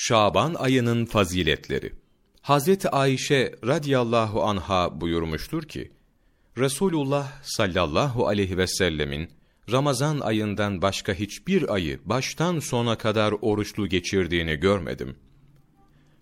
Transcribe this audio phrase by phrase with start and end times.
[0.00, 1.92] Şaban ayının faziletleri.
[2.42, 5.92] Hazreti Ayşe radıyallahu anha buyurmuştur ki,
[6.58, 9.30] Resulullah sallallahu aleyhi ve sellemin
[9.72, 15.16] Ramazan ayından başka hiçbir ayı baştan sona kadar oruçlu geçirdiğini görmedim.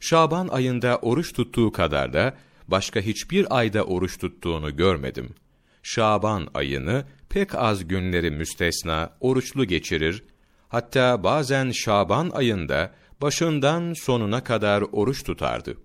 [0.00, 2.36] Şaban ayında oruç tuttuğu kadar da
[2.68, 5.34] başka hiçbir ayda oruç tuttuğunu görmedim.
[5.82, 10.24] Şaban ayını pek az günleri müstesna oruçlu geçirir,
[10.68, 15.76] hatta bazen Şaban ayında başından sonuna kadar oruç tutardı.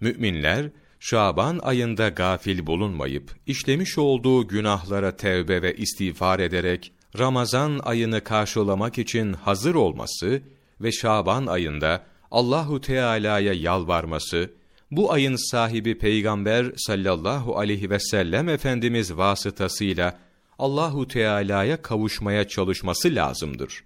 [0.00, 0.70] Müminler,
[1.00, 9.32] Şaban ayında gafil bulunmayıp, işlemiş olduğu günahlara tevbe ve istiğfar ederek, Ramazan ayını karşılamak için
[9.32, 10.42] hazır olması
[10.80, 14.50] ve Şaban ayında Allahu Teala'ya yalvarması,
[14.90, 20.18] bu ayın sahibi Peygamber sallallahu aleyhi ve sellem Efendimiz vasıtasıyla
[20.58, 23.84] Allahu Teala'ya kavuşmaya çalışması lazımdır.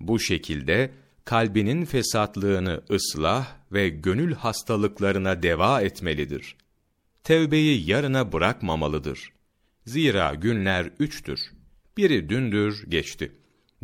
[0.00, 0.90] Bu şekilde
[1.24, 6.56] kalbinin fesatlığını ıslah ve gönül hastalıklarına deva etmelidir.
[7.24, 9.32] Tevbeyi yarına bırakmamalıdır.
[9.86, 11.40] Zira günler üçtür.
[11.96, 13.32] Biri dündür, geçti.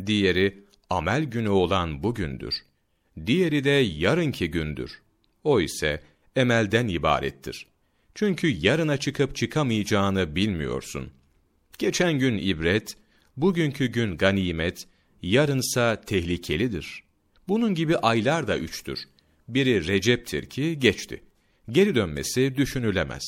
[0.05, 2.55] Diğeri amel günü olan bugündür.
[3.25, 5.01] Diğeri de yarınki gündür.
[5.43, 6.01] O ise
[6.35, 7.67] emelden ibarettir.
[8.15, 11.11] Çünkü yarına çıkıp çıkamayacağını bilmiyorsun.
[11.77, 12.97] Geçen gün ibret,
[13.37, 14.87] bugünkü gün ganimet,
[15.21, 17.06] yarınsa tehlikelidir.
[17.47, 18.99] Bunun gibi aylar da üçtür.
[19.47, 21.23] Biri Recep'tir ki geçti.
[21.69, 23.23] Geri dönmesi düşünülemez.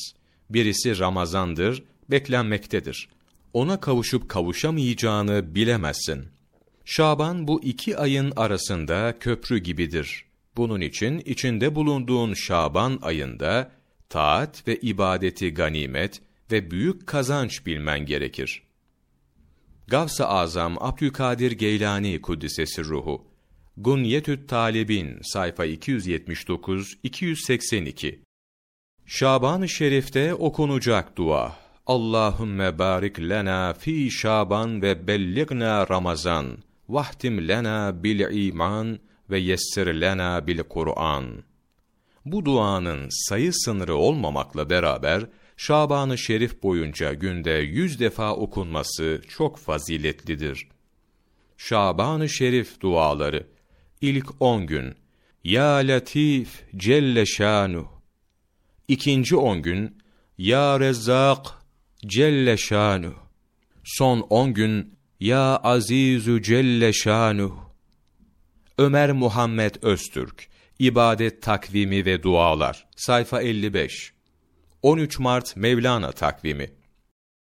[0.50, 3.08] Birisi Ramazan'dır, beklenmektedir.
[3.52, 6.28] Ona kavuşup kavuşamayacağını bilemezsin.
[6.84, 10.24] Şaban bu iki ayın arasında köprü gibidir.
[10.56, 13.72] Bunun için içinde bulunduğun Şaban ayında
[14.08, 16.20] taat ve ibadeti ganimet
[16.52, 18.62] ve büyük kazanç bilmen gerekir.
[19.88, 23.29] Gavs-ı Azam Abdülkadir Geylani Kuddisesi Ruhu
[23.82, 28.18] Gunyetü't Talibin sayfa 279-282
[29.06, 31.56] Şaban-ı Şerif'te okunacak dua
[31.86, 38.98] Allahümme barik lena fi Şaban ve belligna Ramazan vahtim lena bil iman
[39.30, 41.42] ve yessir lena bil Kur'an.
[42.24, 50.68] Bu duanın sayı sınırı olmamakla beraber Şaban-ı Şerif boyunca günde yüz defa okunması çok faziletlidir.
[51.56, 53.46] Şaban-ı Şerif duaları
[54.00, 54.94] İlk on gün.
[55.44, 57.86] Ya Latif Celle Şanuh.
[58.88, 59.98] İkinci on gün.
[60.38, 61.46] Ya Rezzak
[62.06, 63.14] Celle Şanuh.
[63.84, 64.94] Son on gün.
[65.20, 67.52] Ya Azizu Celle Şanuh.
[68.78, 74.12] Ömer Muhammed Öztürk İbadet Takvimi ve Dualar Sayfa 55
[74.82, 76.70] 13 Mart Mevlana Takvimi